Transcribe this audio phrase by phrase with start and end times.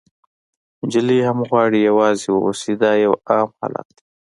[0.85, 4.03] نجلۍ هم غواړي یوازې واوسي، دا یو عام حالت دی.